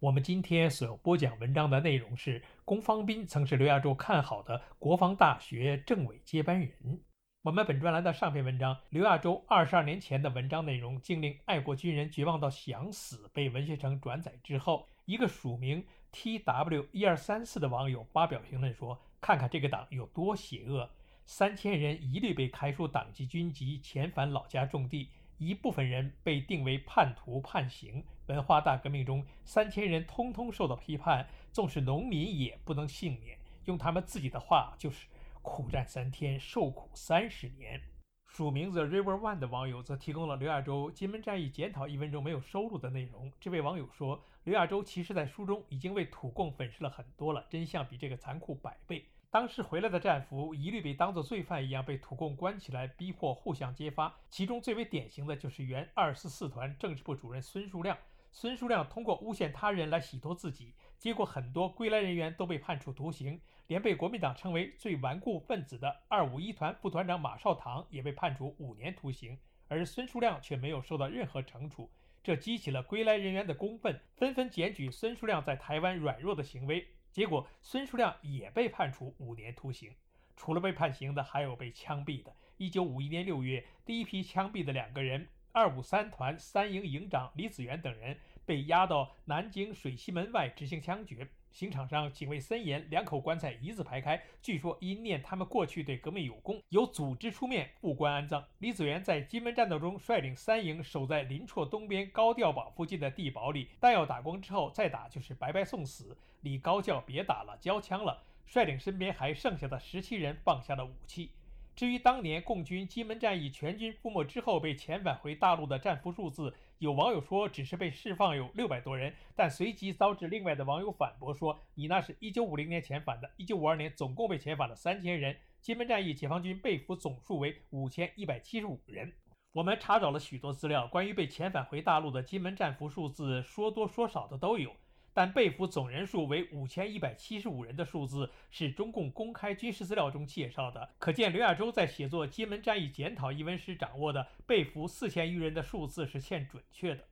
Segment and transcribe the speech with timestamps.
[0.00, 7.00] 我们今天所播讲文章的内容是：龚方斌曾是刘亚洲看好的国防大学政委接班人。
[7.42, 20.88] 我们本专栏的上篇文章《刘亚洲二十二年前的文章内容》竟令爱国军人绝望到想死，被文学城转载之后，一个署名 T W 一二三四的网友发表评论说：“看看这个党有多邪恶，
[21.26, 28.04] 三千人一律被开除党籍军籍，遣返老家种地。”一部分人被定为叛徒判刑。
[28.28, 33.38] 文化大革命中，三千人通通受到批判，纵使农民也不能幸免。
[33.64, 35.08] 用他们自己的话，就是
[35.42, 37.80] 苦战三天，受苦三十年。
[38.26, 43.32] 署名 “the River One 的网友则提供了刘亚洲金门战役检讨一文中没有收录的内容。
[43.40, 54.14] 这位网友说：“刘亚洲其实在书中已经为土共粉饰了很多了，真相比这个残酷百倍。”当时回来的战俘一律被当作罪犯一样被土共关起来，逼迫互相揭发。
[54.30, 57.96] 其中最为典型的就是原二四四团政治部主任孙树亮。
[58.30, 71.90] 孙树亮通过诬陷他人来洗脱自己，结果很多归来人员都被判处徒刑，连被国民党称为最顽固分子的二五一团副团长马少堂也被判处五年徒刑，而孙树亮却没有受到任何惩处。
[72.22, 76.86] 这激起了归来人员的公愤，纷纷检举孙树亮在台湾软弱的行为。
[77.10, 79.94] 结果，孙树亮也被判处五年徒刑。
[80.36, 82.32] 除了被判刑的，还有被枪毙的。
[82.58, 91.28] 一九五一年六月，第一批枪毙的两个人，二五三团三营营长李子元等人，被押到南京水西门外执行枪决。
[91.50, 94.22] 刑场上警卫森严，两口棺材一字排开。
[94.42, 98.44] 据说因念他们过去对革命有功，有组织出面布棺安葬。
[98.58, 106.16] 李子元在金门战斗中率领三营守在林绰东边高调堡附近的地堡里，弹药打光之后再打就是白白送死。
[106.42, 111.30] 李高叫别打了，交枪了，率领身边还剩下的十七人放下了武器。
[111.78, 116.52] 至于当年共军金门战役全军覆没之后被遣返回大陆的战俘数字。
[116.78, 125.36] 有网友说只是被释放有六百多人，但随即遭致另外的网友反驳说：“你那是一九五零年遣返的，一九五二年总共被遣返了三千人。
[125.60, 129.12] 金门战役解放军被俘总数为五千一百七十五人。”
[129.54, 134.72] 我们查找了许多资料，关于被遣返回大陆的金门战俘数字，说多说少的都有。
[135.18, 147.02] 但被俘总人数为五千一百七十五人的数字是中共公开军事资料中介绍的，可见刘亚洲在写作《金门战役检讨》一文时掌握的被俘四千余人的数字是欠准确的。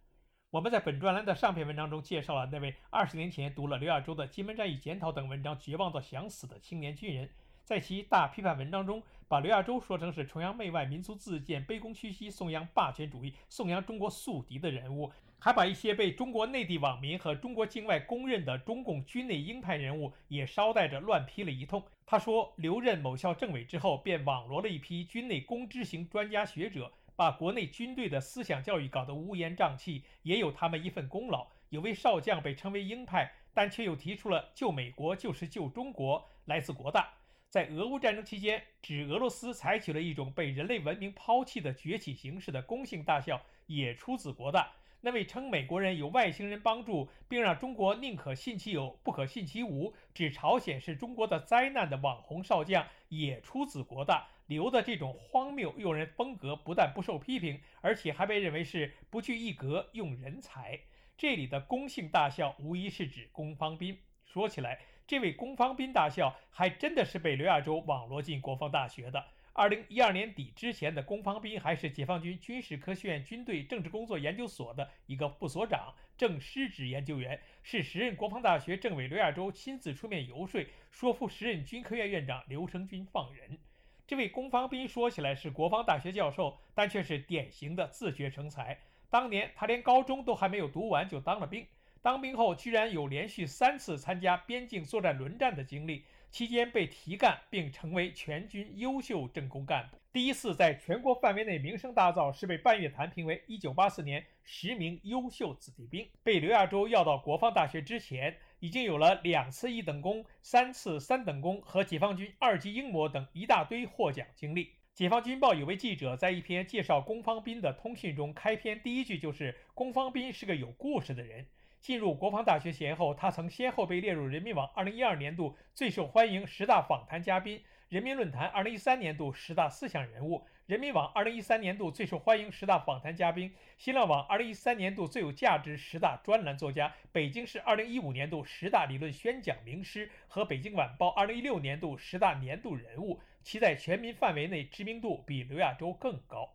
[0.50, 7.28] 我们在本专栏的上篇文章中介绍了那位二十年前读了刘亚洲的《金门战役检讨》等文章绝望到想死的青年军人，
[7.64, 15.10] 在其大批判文章中，把刘亚洲说成是崇洋媚外、民族自荐、卑躬屈膝、颂扬霸权主义、颂扬中国宿敌的人物。
[15.38, 21.82] 还把一些被中国内地网民和中国境外公认的中共军内鹰派人物也捎带着乱批了一通。
[22.04, 31.46] 他说，留任某校政委之后，便网罗了一批军内公知型专家学者，把国内军队的思想教育搞得乌烟瘴气，也有他们一份功劳。
[31.70, 37.08] 有位少将被称为鹰派，但却又提出了救美国就是救中国，来自国大。
[37.48, 44.70] 在俄乌战争期间，指俄罗斯采取了一种被人类文明抛弃的崛起形式的公信大校，也出自国大。
[45.06, 54.26] 那位称美国人有外星人帮助，并让中国宁可信其有，不可信其无，指朝鲜是中国的灾难的网红少将，也出自国大。
[54.48, 60.80] 留的这种荒谬用人风格，不但不受批评，而且还被认为是不拘一格用人才。
[61.16, 63.96] 这里的公姓大校，无疑是指龚方斌。
[64.24, 69.24] 说起来，这位龚方斌大校还真的是被刘亚洲网罗进国防大学的。
[69.56, 83.58] 二零一二年底之前的龚方斌还是解放军军事科学院军队政治工作研究所的一个副所长、正师职研究员，是时任国防大学政委刘亚洲亲自出面游说，说服时任军科院院长刘成军放人。
[84.06, 88.78] 这位龚方斌说起来是国防大学教授，但却是典型的自学成才。
[89.08, 91.66] 当年他连高中都还没有读完就当了兵，
[92.02, 96.04] 当兵后居然有连续三次参加边境作战轮战的经历。
[96.36, 99.96] 期间被提干，并成为全军优秀政工干部。
[100.12, 106.06] 第一次在全国范围内名声大噪，是被半月谈评为1984年十名优秀子弟兵。
[106.22, 114.72] 被刘亚洲要到国防大学之前，已经有了两次一等功、三次三等功和解放军二级英模等一大堆获奖经历。
[114.92, 121.46] 解放军报有位记者在一篇介绍龚方斌的通讯中，开篇第一句就是“龚方斌是个有故事的人”。
[121.86, 146.52] 进入国防大学前后，他曾先后被列入人民网2012年度最受欢迎十大访谈嘉宾、人民论坛2013年度十大思想人物、人民网2013年度最受欢迎十大访谈嘉宾、新浪网2013年度最有价值十大专栏作家、北京市2015年度十大理论宣讲名师和北京晚报2016年度十大年度人物，其在全民范围内知名度比刘亚洲更高。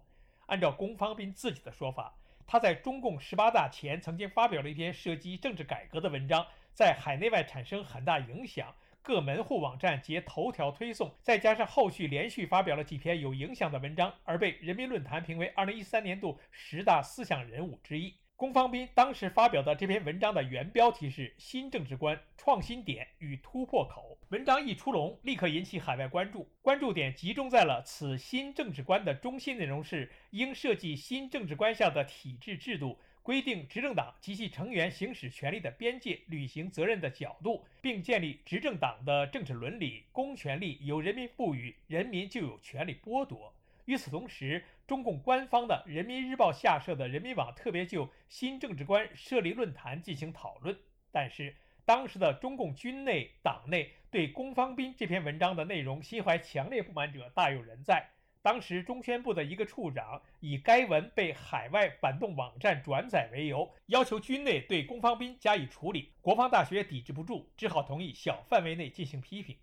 [0.47, 2.17] 按照龚方斌自己的说法。
[2.51, 11.15] 他在中共十八大前曾经发表了一篇涉及政治改革的文章，在海内外产生很大影响，各门户网站皆头条推送。
[11.21, 18.13] 再加上后续连续发表了几篇有影响的文章，而被人民论坛评为二零一三年度十大思想人物之一。
[18.35, 24.17] 龚方斌当时发表的这篇文章的原标题是“新政治观创新点与突破口”。
[24.31, 26.47] 文章一出笼，立刻引起海外关注。
[26.61, 40.05] 关注点集中在了此新政治观的中心内容是：应设计新政治观下的体制制度，规定执政党及其成员行使权力的边界、履行责任的角度，并建立执政党的政治伦理。
[40.13, 43.53] 公权力由人民赋予，人民就有权利剥夺。
[43.83, 50.77] 与此同时，中共官方的人民日报下设的人民网特别就新政治观设立论坛进行讨论。
[51.11, 51.53] 但是，
[51.83, 58.05] 当时的中共军内党内对龚方斌这篇文章的内容心怀强烈不满者大有人在。
[58.41, 66.11] 当时中宣部的一个处长以该文被海外反动网站转载为由，要求军内对龚方斌加以处理。
[66.19, 69.55] 国防大学抵制不住，只好同意小范围内进行批评。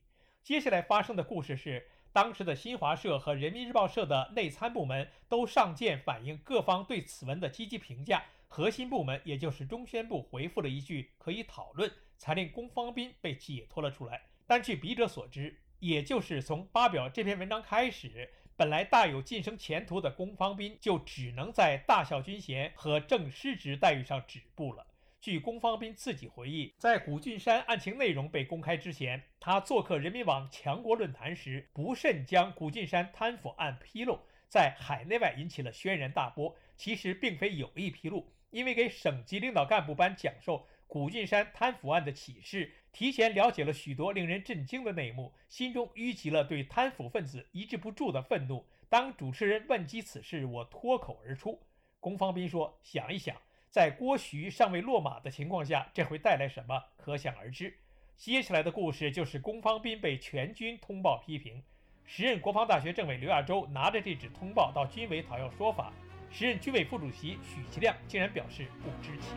[0.42, 1.86] 接下来发生的故事是。
[2.10, 14.22] 当时的新华社和人民日报社的内参部门都上见反映各方对此文的积极评价，核心部门也就是中宣部回复了一句“可以讨论”，才令龚方斌被解脱了出来。
[14.48, 24.86] 但据笔者所知，也就是从发表这篇文章开始，本来大有晋升前途的龚方斌就只能在大校军衔和正师职待遇上止步了。
[25.20, 34.18] 据龚方斌自己回忆，在古俊山案情内容被公开之前，他做客人民网强国论坛时，不慎将古俊山贪腐案披露，
[34.48, 36.56] 在海内外引起了轩然大波。
[36.78, 48.66] 其实并非有意披露，因为给省级领导干部班讲授古俊山贪腐案的启示，提前了解了许多令人震惊的内幕，心中淤积了对贪腐分子抑制不住的愤怒。
[48.88, 51.60] 当主持人问及此事，我脱口而出。
[52.00, 53.36] 龚方斌说：“想一想。”
[53.70, 56.82] 在郭徐尚未落马的情况下，这会带来什么？
[56.96, 57.76] 可想而知。
[58.16, 61.62] 接下来的故事就是龚方斌被全军通报批评。
[62.06, 65.92] 时任国防大学政委刘亚洲拿着这纸通报到军委讨要说法，
[66.30, 69.36] 时任军委副主席许其亮竟然表示不知情。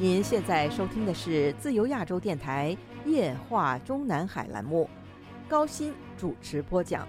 [0.00, 2.74] 您现在收听的是自由亚洲电台
[3.04, 4.88] 夜话中南海栏目，
[5.46, 7.06] 高鑫主持播讲。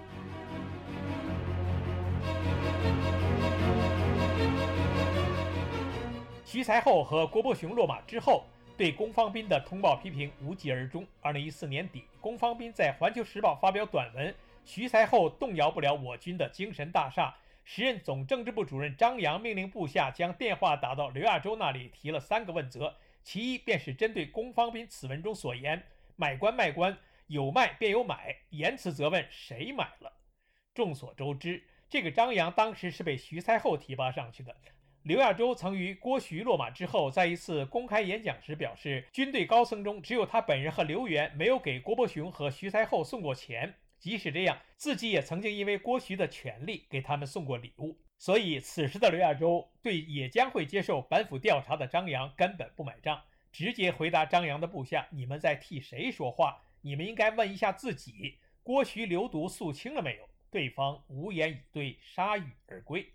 [6.44, 8.44] 徐才厚和郭伯雄落马之后，
[8.76, 11.02] 对龚方斌的通报批评无疾而终。
[11.22, 14.34] 二零一四年底，龚方斌在《环球时报》发表短文
[14.66, 17.34] ：“徐才厚动摇不了我军的精神大厦。”
[17.64, 25.82] 时任总政治部主任张扬命令部下将电话打到刘亚洲那里，提了三个问责，其一便是针对龚方斌此文中所言
[26.16, 26.98] “买官卖官，
[27.28, 30.12] 有卖便有买”，言辞责问谁买了。
[30.74, 34.54] 众所周知，这个张扬当时是被徐才厚提拔上去的。
[35.04, 43.74] 刘亚洲曾于郭徐落马之后，在一次公开演讲时表示，军队高层中只有他本人和刘源没有给郭伯雄和徐才厚送过钱。
[44.02, 47.96] 即使这样，自己也曾经因为郭徐的权力给他们送过礼物。
[48.18, 56.60] 所以，此时的刘亚洲对也将会接受反腐调查的张扬根本不买账，直接回答张扬的部下：“你们在替谁说话？
[56.80, 63.08] 你们应该问一下自己，郭徐流毒肃清了没有？”对方无言以对，铩羽而归。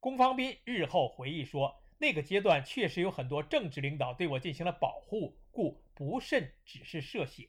[0.00, 7.46] 龚方斌日后回忆说：“那个阶段确实有很多政治领导对我进行了保护，故不慎只是涉险。”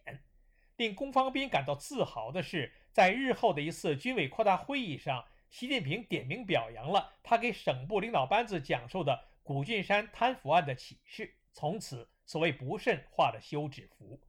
[0.77, 11.33] 令龚方斌感到自豪的是，在日后的一次军委扩大会议上，习近平点名表扬了他给省部领导班子讲授的古俊山贪腐案的启示。
[11.51, 14.19] 从此，所谓不慎画了休止符。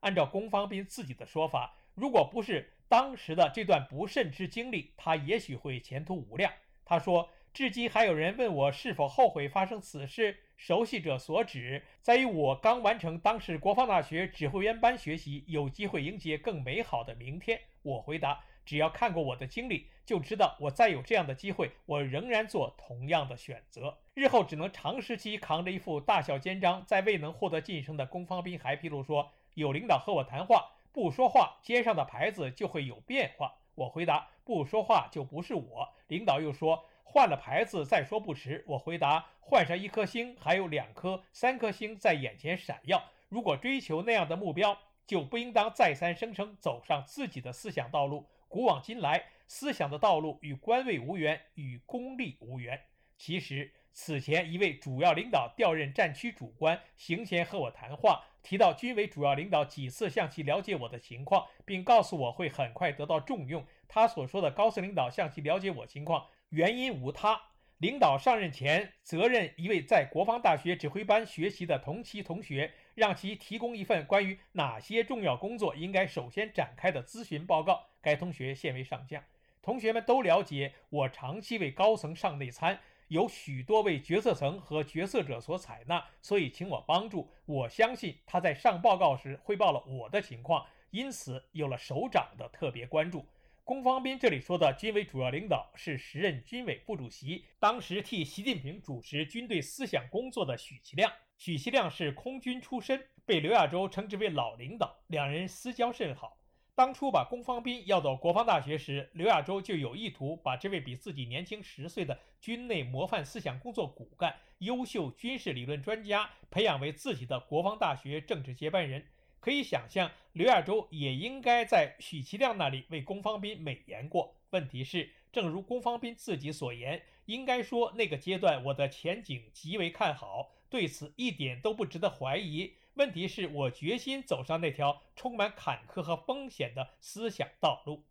[0.00, 6.52] 按照龚方斌自己的说法，如果不是当时的这段不慎之经历，他也许会前途无量。
[6.84, 7.30] 他说。
[7.54, 10.40] 至今还有人问我是否后悔发生此事。
[10.56, 17.60] 熟悉者所指，在于我刚完成当时国防大学指挥员班学习，有机会迎接更美好的明天。
[17.82, 23.98] 我回答：只要看过我的经历，就知道我再有这样的机会，我仍然做同样的选择。
[24.14, 33.56] 日后只能长时期扛着一副大小肩章，在未能获得晋升的龚方斌还披露说，有领导和我谈话，不说话，肩上的牌子就会有变化。
[33.74, 35.88] 我回答：不说话就不是我。
[36.06, 36.86] 领导又说。
[37.04, 38.64] 换了牌子再说不迟。
[38.66, 43.00] 我回答：换上一颗星，还有两颗、三颗星在眼前闪耀。
[43.28, 48.26] 如果追求那样的目标，就不应当再三声称走上自己的思想道路。
[48.48, 52.80] 古往今来，思想的道路与官位无缘，与功利无缘。
[53.16, 53.72] 其实。
[53.96, 63.64] 此前，一位主要领导调任战区主官，行前和我谈话，提到军委主要领导几次向其了解我的情况，并告诉我会很快得到重用。
[63.86, 67.40] 他所说的高层领导向其了解我情况，原因无他。
[67.78, 77.84] 领导上任前，责任一位在国防大学指挥班学习的同期同学，让其提供一份关于哪些重要工作应该首先展开的咨询报告。
[78.00, 79.20] 该同学现为上将，
[79.60, 82.78] 同学们都了解我长期为高层上内参。
[83.08, 87.28] 有许多位决策层和决策者所采纳，所以请我帮助。
[87.44, 93.26] 我相信他在上报告时汇报了我的情况，因此有了首长的特别关注。
[93.64, 101.10] 龚方斌这里说的军委主要领导是时任军委副主席，当时替习近平主持军队思想工作的许其亮。
[101.38, 106.36] 许其亮是空军出身，被刘亚洲称之为老领导，两人私交甚好。
[106.74, 119.06] 当初把龚方斌要到国防大学时，刘亚洲就有意图把这位比自己年轻十岁的军内模范思想工作骨干、优秀军事理论专家培养为自己的国防大学政治接班人。
[119.44, 124.34] 可以想象，刘亚洲也应该在许其亮那里为龚方斌美言过。
[124.48, 132.72] 问题是，正如龚方斌自己所言，应该说那个阶段我的前景极为看好，对此一点都不值得怀疑。
[132.94, 138.02] 问题是我决心走上那条充满坎坷和风险的思想道路。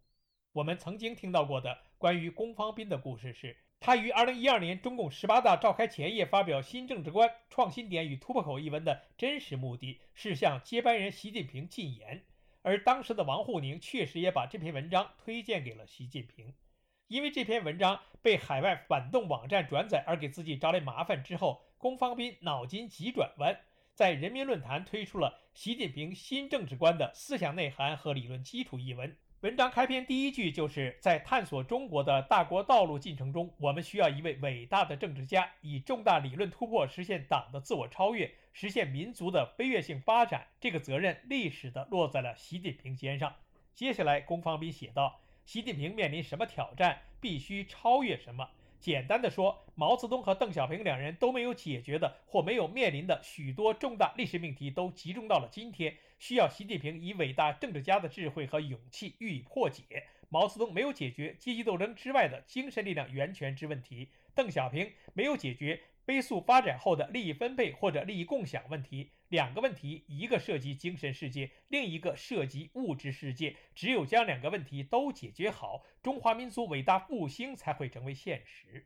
[0.52, 12.24] 我们曾经听到过的关于龚方斌的故事是，他于2012年中共十八大召开前夜发表《新政治观：创新点与突破口》一文的真实目的是向接班人习近平进言，
[12.62, 16.54] 而当时的王沪宁确实也把这篇文章推荐给了习近平。
[17.10, 23.60] 因为这篇文章被海外反动网站转载而给自己招来麻烦之后，龚方斌脑筋急转弯。
[23.94, 29.18] 在人民论坛推出了《习近平新政治观的思想内涵和理论基础》一文。
[29.44, 40.48] 文章开篇第一句就是在探索中国的大国道路进程中，我们需要一位伟大的政治家，以重大理论突破实现党的自我超越，实现民族的飞跃性发展。
[40.62, 43.36] 这个责任历史的落在了习近平肩上。
[43.76, 48.50] 接下来，龚方斌写道：习近平面临什么挑战，必须超越什么。
[48.84, 60.04] 简单的说，毛泽东和邓小平两人都没有解决的或没有面临的许多重大历史命题，都集中到了今天，需要习近平以伟大政治家的智慧和勇气予以破解。
[60.28, 65.80] 毛泽东没有解决阶级斗争之外的精神力量源泉之问题，邓小平没有解决。
[66.06, 73.56] 飞速发展后的利益分配或者利益共享问题，两个问题，一个涉及精神世界，另一个涉及物质世界。
[73.74, 78.86] 只有将两个问题都解决好，中华民族伟大复兴才会成为现实。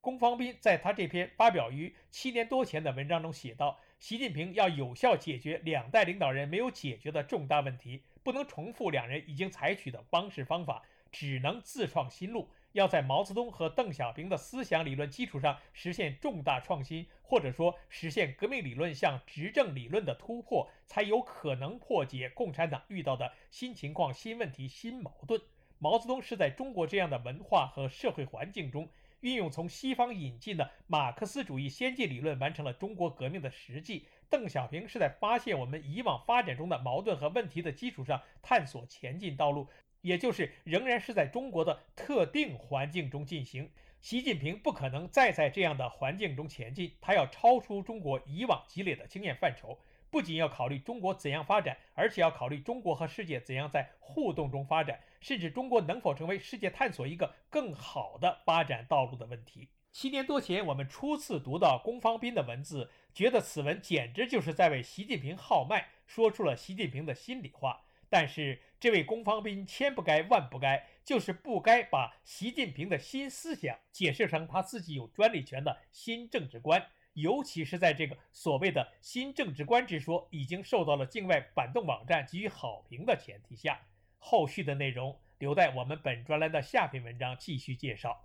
[0.00, 10.82] 龚方斌在他这篇发表于七年多前的文章中写道：“习近平要有效解决两代领导人没有解决的重大问题，不能重复两人已经采取的方式方法，
[11.12, 25.40] 只能自创新路。”要在毛泽东和邓小平的思想理论基础上实现重大创新，或者说实现革命理论向执政理论的突破，才有可能破解共产党遇到的新情况、新问题、新矛盾。
[25.78, 28.88] 毛泽东是在中国这样的文化和社会环境中，
[29.20, 34.04] 运用从西方引进的马克思主义先进理论，完成了中国革命的实际。
[34.28, 39.68] 邓小平是在发现我们以往发展中的矛盾和问题的基础上，探索前进道路。
[40.04, 43.70] 也就是仍然是在中国的特定环境中进行。
[44.02, 49.78] 习近平不可能再在这样的环境中前进，他要超出中国以往积累的经验范畴，
[50.10, 59.70] 不仅要考虑中国怎样发展，而且要考虑中国和世界怎样在互动中发展，甚至中国能否成为世界探索一个更好的发展道路的问题。
[59.90, 67.83] 七年多前，我们初次读到龚方斌的文字，觉得此文简直就是在为习近平号脉，说出了习近平的心里话。
[68.16, 83.80] 但是，这位龚方斌千不该万不该，就是不该把习近平的新思想解释成他自己有专利权的新政治观，尤其是在这个所谓的新政治观之说已经受到了境外反动网站给予好评的前提下，
[84.20, 88.24] 后续的内容留待我们本专栏的下篇文章继续介绍。